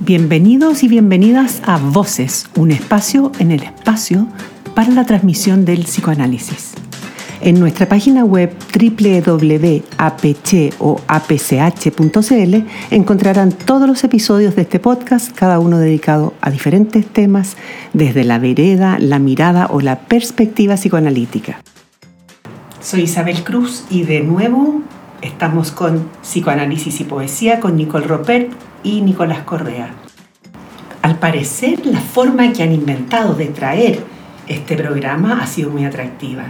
[0.00, 4.28] Bienvenidos y bienvenidas a Voces, un espacio en el espacio
[4.74, 6.74] para la transmisión del psicoanálisis.
[7.40, 9.84] En nuestra página web www.apch.cl
[12.90, 17.56] encontrarán todos los episodios de este podcast, cada uno dedicado a diferentes temas,
[17.92, 21.60] desde la vereda, la mirada o la perspectiva psicoanalítica.
[22.80, 24.82] Soy Isabel Cruz y de nuevo
[25.22, 28.50] estamos con Psicoanálisis y Poesía con Nicole Ropert
[28.82, 29.90] y Nicolás Correa.
[31.02, 34.04] Al parecer, la forma que han inventado de traer
[34.46, 36.44] este programa ha sido muy atractiva.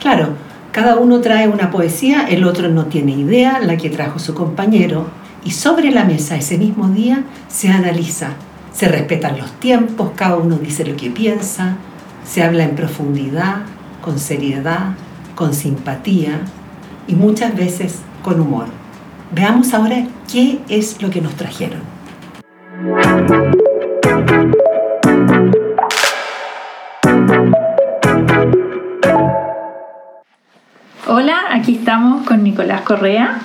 [0.00, 0.30] Claro,
[0.72, 5.06] cada uno trae una poesía, el otro no tiene idea, la que trajo su compañero,
[5.44, 8.30] y sobre la mesa ese mismo día se analiza,
[8.72, 11.76] se respetan los tiempos, cada uno dice lo que piensa,
[12.24, 13.58] se habla en profundidad,
[14.02, 14.94] con seriedad,
[15.34, 16.40] con simpatía
[17.06, 18.66] y muchas veces con humor.
[19.32, 21.80] Veamos ahora qué es lo que nos trajeron.
[31.06, 33.40] Hola, aquí estamos con Nicolás Correa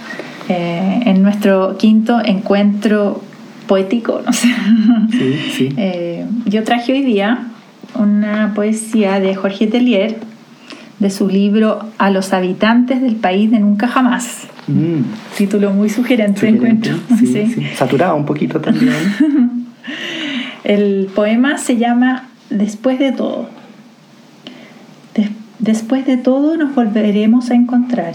[0.48, 3.22] eh, en nuestro quinto encuentro
[3.68, 4.22] poético.
[4.26, 4.48] No sé.
[5.12, 5.74] Sí, sí.
[5.78, 7.50] Eh, yo traje hoy día
[7.96, 10.18] una poesía de Jorge Tellier
[11.00, 14.48] de su libro A los habitantes del país de nunca jamás.
[14.68, 15.02] Mm,
[15.38, 17.18] Título muy sugerente, sugerente, encuentro.
[17.18, 17.54] sí, Sí.
[17.54, 17.66] sí.
[17.76, 18.94] Saturado un poquito también.
[20.64, 23.48] El poema se llama Después de todo.
[25.16, 28.14] Des- después de todo nos volveremos a encontrar.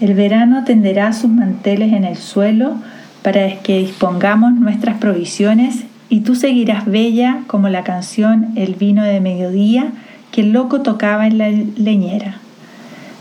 [0.00, 2.74] El verano tenderá sus manteles en el suelo
[3.22, 9.20] para que dispongamos nuestras provisiones y tú seguirás bella como la canción El vino de
[9.20, 9.92] mediodía
[10.32, 12.38] que el loco tocaba en la leñera.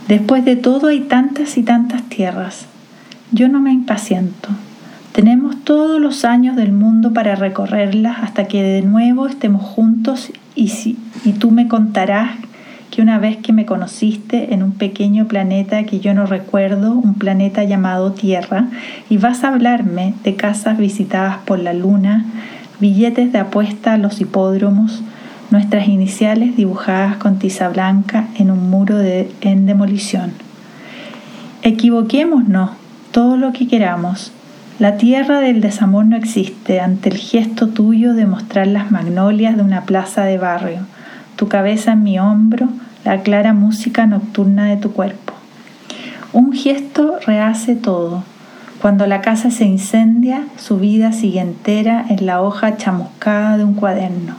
[0.07, 2.65] Después de todo hay tantas y tantas tierras.
[3.31, 4.49] Yo no me impaciento.
[5.11, 10.69] Tenemos todos los años del mundo para recorrerlas hasta que de nuevo estemos juntos y,
[10.69, 12.31] si- y tú me contarás
[12.89, 17.13] que una vez que me conociste en un pequeño planeta que yo no recuerdo, un
[17.13, 18.65] planeta llamado Tierra,
[19.09, 22.25] y vas a hablarme de casas visitadas por la luna,
[22.81, 25.03] billetes de apuesta a los hipódromos,
[25.51, 30.31] nuestras iniciales dibujadas con tiza blanca en un muro de- en demolición.
[31.61, 32.71] Equivoquémonos
[33.11, 34.31] todo lo que queramos.
[34.79, 39.61] La tierra del desamor no existe ante el gesto tuyo de mostrar las magnolias de
[39.61, 40.79] una plaza de barrio,
[41.35, 42.69] tu cabeza en mi hombro,
[43.05, 45.33] la clara música nocturna de tu cuerpo.
[46.33, 48.23] Un gesto rehace todo.
[48.81, 53.75] Cuando la casa se incendia, su vida sigue entera en la hoja chamuscada de un
[53.75, 54.35] cuaderno,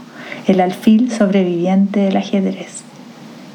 [0.46, 2.82] el alfil sobreviviente del ajedrez.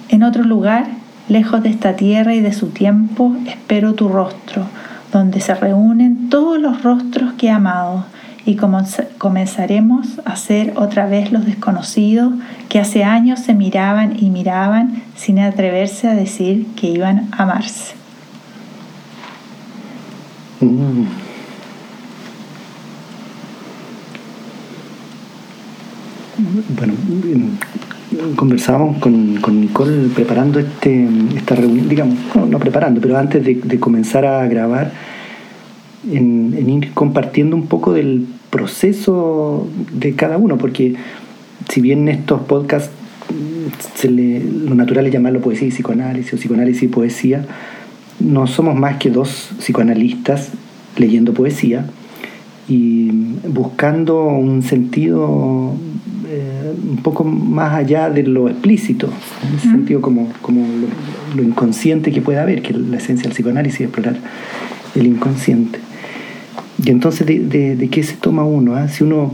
[0.09, 0.87] En otro lugar,
[1.27, 4.63] lejos de esta tierra y de su tiempo, espero tu rostro,
[5.11, 8.05] donde se reúnen todos los rostros que he amado,
[8.45, 12.33] y comenz- comenzaremos a ser otra vez los desconocidos
[12.69, 17.95] que hace años se miraban y miraban sin atreverse a decir que iban a amarse.
[20.61, 21.26] Mm.
[26.37, 26.93] Bueno,
[28.35, 33.79] conversábamos con, con Nicole preparando este, esta reunión, digamos, no, no preparando, pero antes de,
[33.79, 34.91] comenzar a grabar,
[36.11, 40.95] en, en ir compartiendo un poco del proceso de cada uno, porque
[41.69, 42.91] si bien estos podcasts
[43.31, 47.45] mm, lo natural es llamarlo poesía y psicoanálisis o psicoanálisis y poesía,
[48.19, 50.51] no somos más que dos psicoanalistas
[50.97, 51.85] leyendo poesía
[52.67, 53.09] y
[53.47, 55.73] buscando un sentido
[56.77, 59.09] un poco más allá de lo explícito,
[59.47, 63.33] en ese sentido como, como lo, lo inconsciente que puede haber, que la esencia del
[63.33, 64.17] psicoanálisis es explorar
[64.95, 65.79] el inconsciente.
[66.83, 68.75] Y entonces, ¿de, de- de qué se toma uno?
[68.75, 68.87] ah?
[68.87, 69.33] Si uno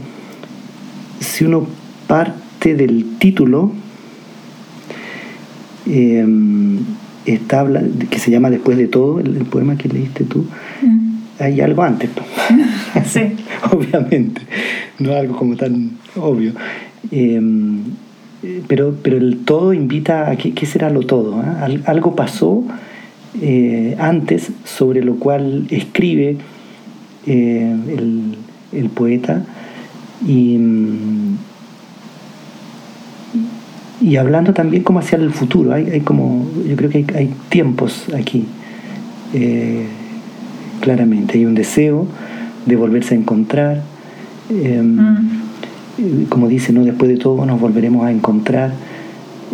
[1.20, 1.68] si uno
[2.08, 3.72] parte del título,
[5.86, 6.26] eh,
[7.26, 7.66] está
[8.10, 10.46] que se llama Después de todo, el, el poema que leíste tú,
[11.40, 12.10] hay algo antes.
[13.10, 13.22] Sí.
[13.72, 14.42] obviamente,
[15.00, 16.52] no es algo como tan obvio.
[17.12, 17.42] Eh,
[18.68, 21.38] pero, pero el todo invita a qué, será lo todo.
[21.40, 21.64] ah?
[21.64, 22.64] Al- algo pasó
[23.42, 26.38] eh, antes sobre lo cual escribe
[27.26, 27.76] eh,
[28.74, 29.44] el, poeta
[30.28, 31.38] y, mm,
[34.02, 35.74] y hablando también como hacia el futuro.
[35.74, 38.46] Hay, hay como, yo creo que hay, hay tiempos aquí.
[39.34, 39.86] eh,
[40.82, 42.06] claramente, hay un deseo
[42.66, 43.78] de volverse a encontrar.
[44.50, 44.82] eh, eh,
[46.30, 46.84] Como dice, ¿no?
[46.84, 48.74] después de todo nos volveremos a encontrar.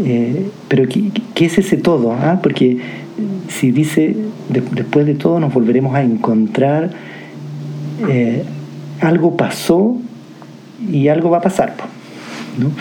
[0.04, 2.14] Eh, pero ¿qué, qué es ese todo?
[2.14, 2.40] ah?
[2.42, 2.78] Porque
[3.50, 4.16] si dice,
[4.50, 6.92] de- después de todo nos volveremos a encontrar,
[8.10, 8.44] eh,
[9.02, 9.98] algo pasó
[10.92, 11.76] y algo va a pasar.
[12.58, 12.72] ¿no?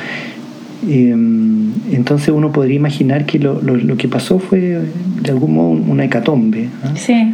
[0.88, 4.80] Em, entonces uno podría imaginar que lo, lo, que pasó fue
[5.22, 6.68] de algún modo una hecatombe.
[6.84, 6.96] ¿no?
[6.96, 7.32] Sí,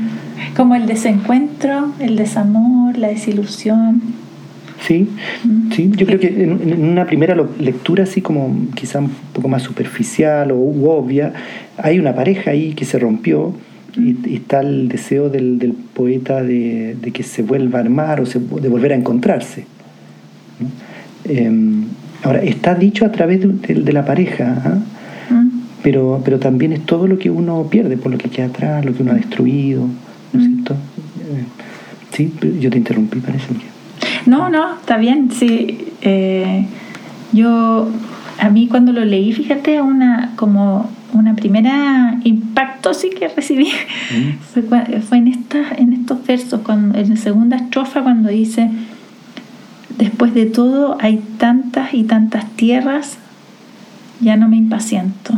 [0.56, 4.00] como el desencuentro, el desamor, la desilusión.
[4.86, 5.08] Sí,
[5.74, 10.50] sí, yo creo que en, una primera lectura así como quizá un poco más superficial
[10.50, 11.32] o obvia,
[11.78, 13.54] hay una pareja ahí que se rompió
[13.96, 18.24] y, está el deseo del, del poeta de, de, que se vuelva a armar o
[18.24, 19.64] de volver a encontrarse.
[21.24, 21.84] Em,
[22.22, 24.62] ahora, está dicho a través de, la pareja,
[25.30, 25.44] ¿ah?
[25.82, 28.94] pero, pero también es todo lo que uno pierde por lo que queda atrás, lo
[28.94, 29.86] que uno ha destruido,
[30.32, 30.74] ¿no es cierto?
[30.74, 31.44] Eh,
[32.12, 33.46] sí, yo te interrumpí, parece.
[34.26, 35.86] No, no, está bien, sí.
[36.00, 36.66] Eh,
[37.32, 37.88] yo,
[38.38, 43.68] a mí cuando lo leí, fíjate, una como una primera impacto sí que recibí
[44.10, 44.60] mm.
[45.00, 48.70] fue, en, esta, en estos versos, cuando, en la segunda estrofa cuando dice,
[49.96, 53.18] después de todo hay tantas y tantas tierras,
[54.20, 55.34] ya no me impaciento.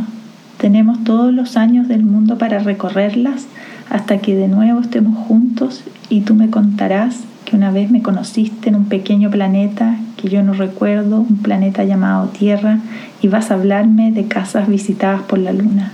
[0.57, 3.45] Tenemos todos los años del mundo para recorrerlas
[3.89, 8.67] hasta que de nuevo estemos juntos y tú me contarás que una vez me conociste
[8.67, 12.79] en un pequeño planeta que yo no recuerdo, un planeta llamado Tierra,
[13.21, 15.93] y vas a hablarme de casas visitadas por la luna,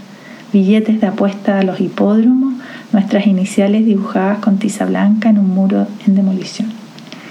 [0.52, 2.56] billetes de apuesta a los hipódromos,
[2.92, 6.70] nuestras iniciales dibujadas con tiza blanca en un muro en demolición.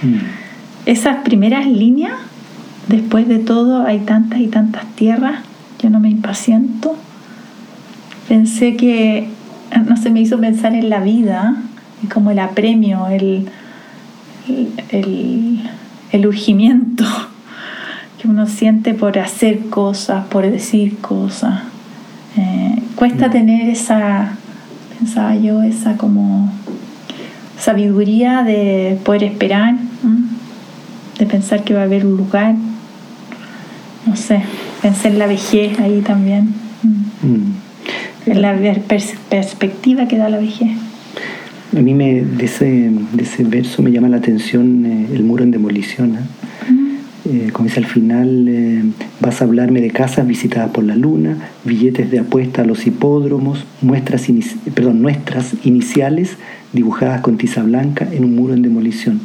[0.03, 0.19] Mm.
[0.87, 2.13] Esas primeras líneas,
[2.87, 5.41] después de todo hay tantas y tantas tierras,
[5.81, 6.97] yo no me impaciento.
[8.29, 9.29] Pensé que,
[9.85, 11.57] no se me hizo pensar en la vida,
[12.13, 13.49] como el apremio, el,
[14.49, 15.61] el,
[16.13, 17.05] el urgimiento
[18.21, 21.63] que uno siente por hacer cosas, por decir cosas.
[22.37, 23.31] Eh, cuesta mm.
[23.31, 24.37] tener esa,
[24.99, 26.51] pensaba yo, esa como
[27.59, 29.77] sabiduría de poder esperar,
[31.19, 32.55] de pensar que va a haber un lugar.
[34.07, 34.43] No sé,
[34.81, 36.55] pensé en la vejez ahí también,
[37.23, 38.31] mm.
[38.31, 38.55] en la
[39.31, 40.71] perspectiva que da la vejez.
[41.77, 45.43] A mí me, de, ese, de ese verso me llama la atención eh, el muro
[45.43, 46.17] en demolición.
[46.17, 46.19] ¿eh?
[47.25, 52.11] Eh, como dice al final, vas a hablarme de casas visitadas por la luna, billetes
[52.11, 54.27] de apuesta a los hipódromos, muestras
[54.75, 56.37] perdón, nuestras iniciales
[56.73, 59.21] dibujadas con tiza blanca en un muro en demolición.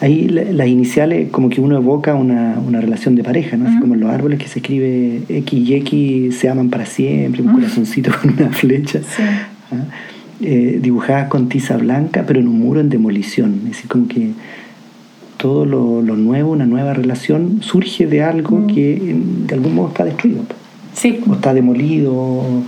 [0.00, 3.66] Ahí las iniciales como que uno evoca una, una relación de pareja, ¿no?
[3.66, 7.42] Así como en los árboles que se escribe X y X se aman para siempre,
[7.42, 9.00] un corazoncito con una flecha.
[9.72, 9.86] ¿ah?
[10.40, 13.62] Eh, dibujadas con tiza blanca, pero en un muro en demolición.
[13.64, 14.30] Es decir, como que
[15.36, 18.66] todo lo, lo nuevo, una nueva relación, surge de algo mm.
[18.68, 20.42] que de algún modo está destruido.
[20.92, 21.20] Sí.
[21.28, 22.14] O está demolido.
[22.14, 22.62] O,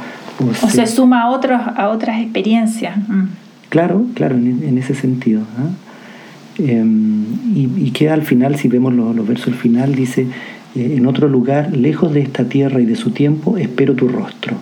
[0.68, 2.96] se, suma a, otros, a otras experiencias.
[3.08, 3.26] Mm.
[3.68, 5.42] Claro, claro, en, ese sentido.
[5.56, 5.70] ¿ah?
[6.58, 7.24] Em,
[7.54, 10.26] y, queda al final, si vemos los, los versos al final, dice,
[10.74, 14.56] eh, en otro lugar, lejos de esta tierra y de su tiempo, espero tu rostro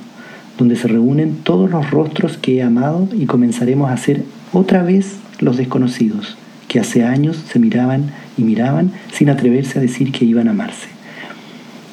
[0.59, 5.17] donde se reúnen todos los rostros que he amado y comenzaremos a ser otra vez
[5.41, 6.37] los desconocidos,
[6.67, 10.89] que hace años se miraban y miraban sin atreverse a decir que iban a amarse.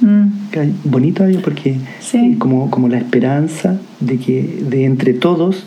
[0.01, 0.27] Mm.
[0.83, 1.77] Bonito porque
[2.37, 5.65] como, como la esperanza de que de entre todos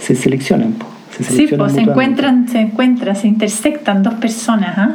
[0.00, 0.74] se seleccionan.
[1.16, 4.74] Se sí, pues se encuentran, se encuentran, se intersectan dos personas.
[4.76, 4.94] ¿ah?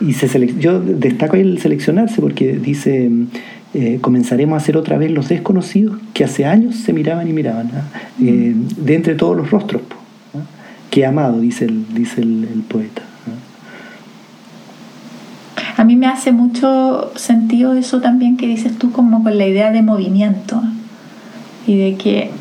[0.00, 3.10] Y se yo destaco el seleccionarse porque dice
[3.72, 7.70] eh, comenzaremos a ser otra vez los desconocidos que hace años se miraban y miraban,
[7.72, 7.84] ¿ah?
[8.20, 9.82] eh, de entre todos los rostros.
[10.34, 10.38] ¿ah?
[10.90, 13.02] Que amado, dice el, dice el, poeta.
[15.56, 15.72] ¿ah?
[15.76, 19.70] A mí me hace mucho sentido eso también que dices tú como con la idea
[19.70, 20.60] de movimiento
[21.64, 22.32] y de que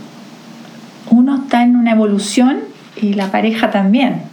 [1.12, 2.58] uno está en una evolución
[3.00, 4.24] y la pareja también.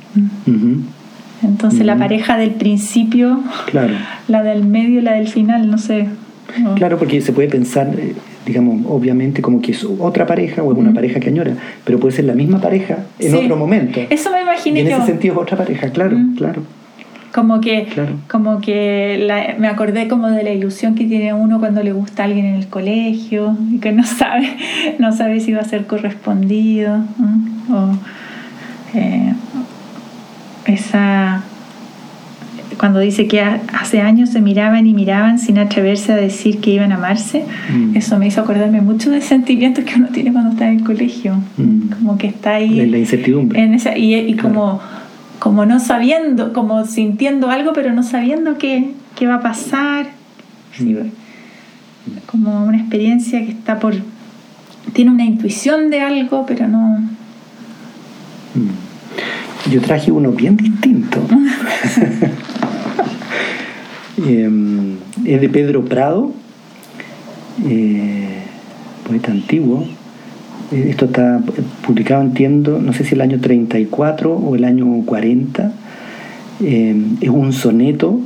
[1.42, 3.92] Entonces la pareja del principio, claro.
[4.28, 6.08] la del medio y la del final, no sé,
[6.76, 10.78] Claro, porque se puede pensar, eh, digamos, obviamente como que es otra pareja o es
[10.78, 14.00] una pareja que añora, pero puede ser la misma pareja en otro momento.
[14.10, 14.80] Eso me imaginé.
[14.80, 16.62] en ese sentido es otra pareja, claro, claro.
[17.34, 17.86] Como que,
[18.30, 22.26] como que me acordé como de la ilusión que tiene uno cuando le gusta a
[22.26, 24.56] alguien en el colegio y que no sabe,
[24.98, 27.04] no sabe si va a ser correspondido.
[27.70, 27.90] O,
[28.94, 29.34] eh,
[30.66, 31.44] esa
[32.96, 36.92] cuando dice que hace años se miraban y miraban sin atreverse a decir que iban
[36.92, 37.94] a amarse, mm.
[37.94, 41.34] eso me hizo acordarme mucho del sentimiento que uno tiene cuando está en el colegio,
[41.58, 41.90] mm.
[41.98, 42.80] como que está ahí...
[42.80, 43.60] En la incertidumbre.
[43.60, 44.80] En esa, y, como,
[45.38, 50.06] como no sabiendo, como sintiendo algo, pero no sabiendo qué, qué va a pasar.
[50.78, 50.96] Mm.
[52.24, 53.94] como una experiencia que está por...
[54.94, 57.06] Tiene una intuición de algo, pero no...
[59.70, 61.20] Yo traje uno bien distinto.
[64.26, 64.50] Eh,
[65.24, 66.32] es de Pedro Prado,
[67.64, 68.42] eh,
[69.06, 69.84] poeta antiguo.
[70.72, 71.40] Eh, esto está
[71.86, 75.72] publicado, entiendo, no sé si el año 34 o el año 40.
[76.58, 78.18] es un soneto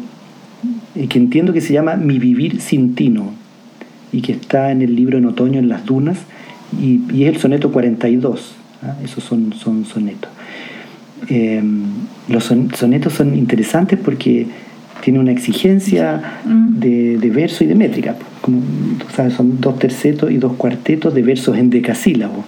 [0.95, 3.33] que entiendo que se llama Mi vivir sin tino
[4.13, 6.19] y que está en el libro En otoño en las dunas
[6.81, 8.55] y, es el soneto 42.
[8.83, 8.97] ¿ah?
[9.05, 10.31] Esos son, son sonetos.
[12.29, 14.47] los sonetos son interesantes porque
[15.01, 16.79] tiene una exigencia mm.
[16.79, 18.17] de, verso y de métrica.
[18.41, 18.63] Como,
[19.15, 22.45] sabes, son dos tercetos y dos cuartetos de versos en decasílabo.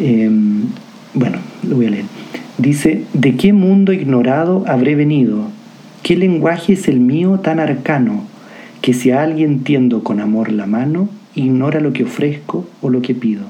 [0.00, 0.64] Em,
[1.14, 2.04] bueno, lo voy a leer.
[2.58, 5.48] Dice, ¿de qué mundo ignorado habré venido?
[6.02, 8.24] ¿Qué lenguaje es el mío tan arcano
[8.80, 13.02] que si a alguien tiendo con amor la mano, ignora lo que ofrezco o lo
[13.02, 13.44] que pido?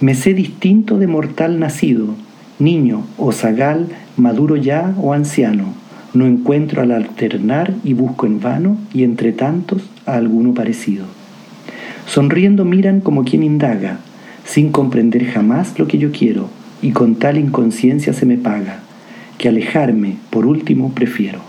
[0.00, 2.14] Me sé distinto de mortal nacido,
[2.58, 5.85] niño o zagal, maduro ya o anciano
[6.16, 11.04] no encuentro al alternar y busco en vano y entre tantos a alguno parecido.
[12.06, 13.98] Sonriendo miran como quien indaga,
[14.44, 16.48] sin comprender jamás lo que yo quiero,
[16.82, 18.80] y con tal inconsciencia se me paga,
[19.38, 21.40] que alejarme, por último, prefiero.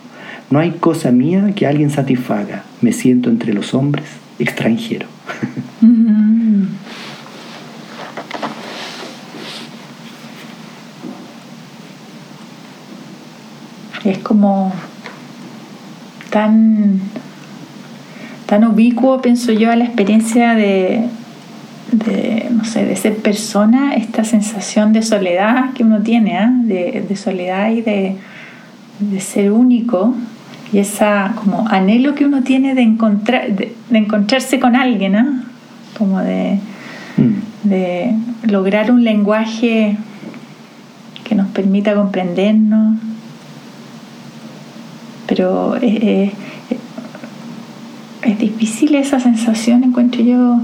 [0.49, 4.05] No hay cosa mía que alguien satisfaga, me siento entre los hombres
[4.39, 5.07] extranjero.
[14.09, 14.71] es como
[16.29, 16.99] tan,
[18.45, 21.07] tan ubicuo, pienso yo, a la experiencia de,
[22.51, 26.51] no sé, de ser persona, esta sensación de soledad que uno tiene, ¿ah?
[26.51, 28.17] de, soledad y de,
[29.19, 30.15] ser único,
[30.71, 35.43] y esa como anhelo que uno tiene de, encontrar, de, encontrarse con alguien, ¿ah?
[35.97, 36.59] como de,
[37.17, 37.67] mm.
[37.69, 39.97] de lograr un lenguaje
[41.23, 42.97] que nos permita comprendernos,
[45.27, 46.31] pero es,
[48.39, 50.59] difícil esa sensación, encuentro yo,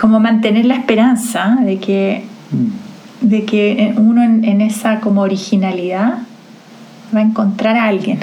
[0.00, 3.26] como mantener la esperanza de que, mm.
[3.26, 6.18] de que uno en, esa como originalidad
[7.14, 8.18] va a encontrar a alguien.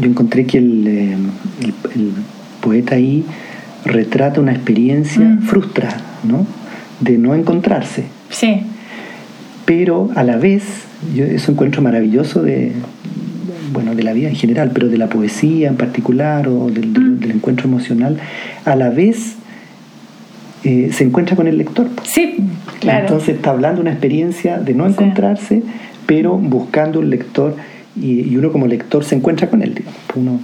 [0.00, 1.16] Yo encontré que eh,
[1.94, 2.12] el,
[2.60, 3.24] poeta ahí
[3.84, 5.42] retrata una experiencia mm.
[5.42, 6.46] frustrada, ¿no?
[7.00, 8.06] De no encontrarse.
[8.30, 8.62] Sí
[9.68, 10.62] pero a la vez,
[11.14, 12.72] yo eso encuentro maravilloso de,
[13.70, 17.30] bueno, de la vida en general, pero de la poesía en particular o del, mm.
[17.30, 18.16] encuentro emocional,
[18.64, 19.34] a la vez
[20.64, 21.86] eh, se encuentra con el lector.
[22.02, 22.38] Sí,
[22.80, 23.00] claro.
[23.00, 25.62] Entonces está hablando una experiencia de no encontrarse,
[26.06, 27.54] pero buscando un lector
[27.94, 29.84] y, uno como lector se encuentra con él.
[30.14, 30.40] Uno,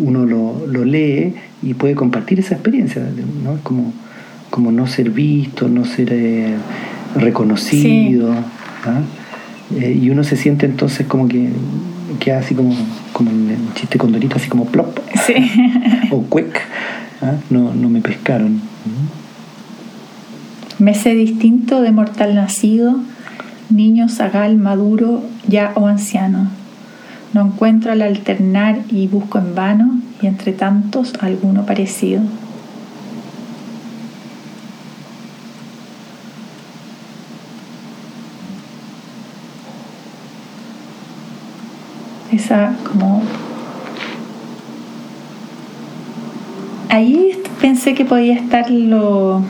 [0.00, 0.26] uno
[0.66, 3.00] lo, lee y puede compartir esa experiencia,
[3.44, 3.56] ¿no?
[3.62, 3.92] Como,
[4.50, 6.54] como no ser visto, no ser eh,
[7.14, 8.34] reconocido.
[9.76, 11.50] Eh, y uno se siente entonces como que
[12.20, 12.74] queda así como,
[13.12, 14.98] como un chiste con Dorito, así como plop.
[16.10, 16.60] o quick.
[17.22, 17.34] ¿ah?
[17.50, 18.60] No, no me pescaron.
[20.78, 22.98] Me sé distinto de mortal nacido,
[23.70, 26.48] niño, zagal, maduro, ya o anciano.
[27.32, 32.22] No encuentro al alternar y busco en vano, y entre tantos alguno parecido.
[42.44, 43.22] Esa como...
[46.88, 49.42] Ahí pensé que podía estar lo...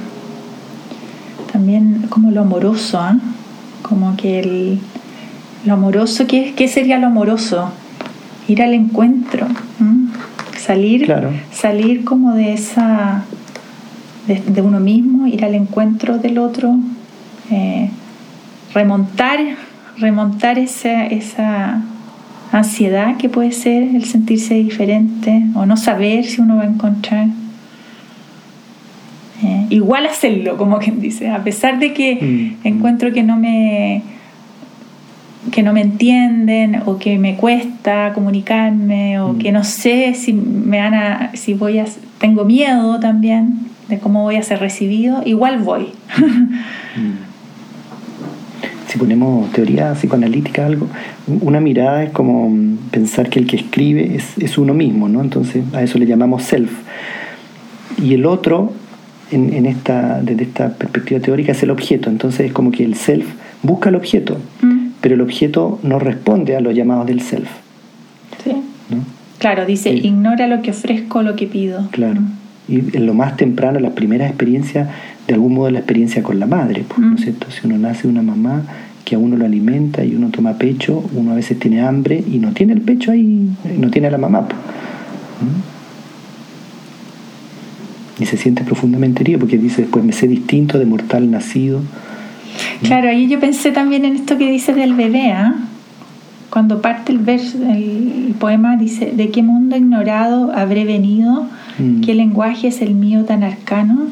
[1.52, 3.18] también como lo amoroso, ¿ah?
[3.82, 4.80] como que el,
[5.66, 7.70] lo amoroso, ¿qué, ¿qué sería lo amoroso?
[8.48, 9.46] Ir al encuentro,
[10.58, 11.12] salir,
[11.50, 13.24] salir como de esa,
[14.26, 16.76] de, uno mismo, ir al encuentro del otro,
[17.50, 17.88] eh,
[18.74, 19.38] remontar,
[19.96, 21.82] remontar esa, esa
[22.52, 27.28] ansiedad que puede ser el sentirse diferente o no saber si uno va a encontrar.
[29.42, 32.66] Eh, igual hacerlo, como quien dice, a pesar de que mm.
[32.66, 34.02] encuentro que no me
[35.50, 39.38] que no me entienden o que me cuesta comunicarme o mm.
[39.38, 41.84] que no sé si me van a si voy a
[42.18, 43.58] tengo miedo también
[43.88, 45.88] de cómo voy a ser recibido, igual voy.
[46.96, 47.23] Mm
[48.94, 50.86] si ponemos teoría psicoanalítica algo,
[51.40, 52.48] una mirada es como
[52.92, 55.20] pensar que el que escribe es, uno mismo, ¿no?
[55.20, 56.70] Entonces a eso le llamamos self.
[58.00, 58.72] Y el otro,
[59.32, 62.08] en, esta, desde esta perspectiva teórica, es el objeto.
[62.08, 63.26] Entonces es como que el self
[63.64, 64.86] busca el objeto, mm.
[65.00, 67.50] pero el objeto no responde a los llamados del self.
[68.44, 68.52] Sí.
[69.38, 71.88] Claro, dice, ignora lo que ofrezco, lo que pido.
[71.90, 72.20] Claro.
[72.20, 72.43] Mm.
[72.68, 74.88] Y en lo más temprano, las primeras experiencias,
[75.26, 77.24] de algún modo la experiencia con la madre, pues, ¿no es mm.
[77.24, 77.46] cierto?
[77.50, 78.62] Si uno nace de una mamá
[79.04, 82.38] que a uno lo alimenta y uno toma pecho, uno a veces tiene hambre y
[82.38, 84.46] no tiene el pecho ahí, no tiene a la mamá.
[88.18, 91.82] Y se siente profundamente herido porque dice después, me sé distinto de mortal nacido.
[92.82, 95.54] Claro, ahí yo pensé también en esto que dices del bebé, ¿ah?
[96.50, 101.46] Cuando parte el verso, el, poema dice, ¿de qué mundo ignorado habré venido?
[101.78, 102.00] Mm.
[102.02, 104.08] ¿Qué lenguaje es el mío tan arcano?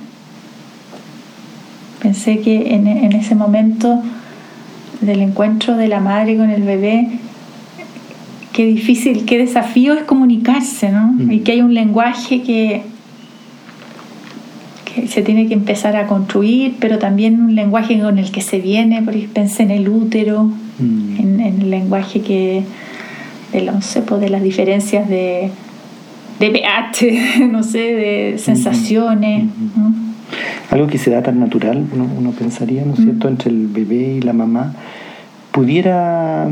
[2.03, 4.03] Pensé que en, ese momento
[5.01, 7.09] del encuentro de la madre con el bebé,
[8.53, 11.13] qué difícil, qué desafío es comunicarse, ¿no?
[11.13, 11.31] Mm.
[11.31, 12.83] Y que hay un lenguaje que,
[14.93, 18.59] que se tiene que empezar a construir, pero también un lenguaje con el que se
[18.59, 20.51] viene, porque pensé en el útero,
[20.81, 21.21] mm.
[21.21, 22.65] en, el lenguaje que,
[23.53, 25.51] de, no sé, pues, de las diferencias de,
[26.39, 29.47] de pH, no sé, de sensaciones.
[30.71, 34.21] Algo que se da tan natural, uno, pensaría, ¿no es cierto?, entre el bebé y
[34.21, 34.75] la mamá,
[35.51, 36.49] pudiera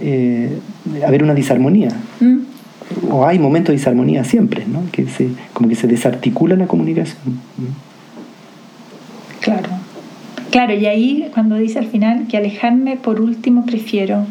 [0.00, 0.58] eh,
[1.04, 1.88] haber una disarmonía.
[3.10, 4.82] O hay momentos de disarmonía siempre, ¿no?
[4.92, 7.40] Que se, como que se desarticula la comunicación.
[9.40, 9.68] Claro.
[10.50, 14.24] Claro, y ahí cuando dice al final que alejarme por último prefiero.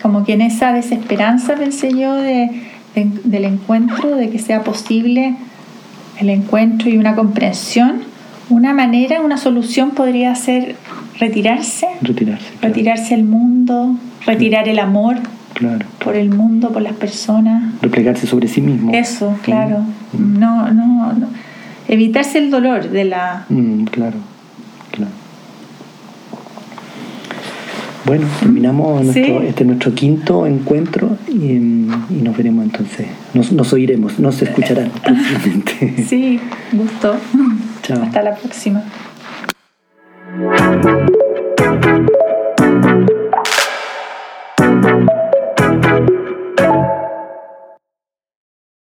[0.00, 2.50] Como que en esa desesperanza, pensé yo, de
[2.94, 5.36] del encuentro, de que sea posible
[6.18, 8.02] el encuentro y una comprensión,
[8.50, 10.76] una manera, una solución podría ser
[11.18, 15.16] retirarse, retirarse, retirarse al mundo, retirar el amor
[16.02, 18.92] por el mundo, por las personas, replegarse sobre sí mismo.
[18.94, 19.80] Eso, claro.
[20.12, 20.38] Mm.
[20.38, 21.28] No, no, no,
[21.88, 23.44] evitarse el dolor de la.
[23.48, 24.27] Mm, claro, claro.
[28.08, 33.06] Bueno, terminamos nuestro, este nuestro quinto encuentro y, nos veremos entonces.
[33.34, 36.04] Nos, nos oiremos, nos escucharán próximamente.
[36.08, 36.40] Sí,
[36.72, 37.16] gusto.
[37.82, 38.02] Chao.
[38.02, 38.82] Hasta la próxima.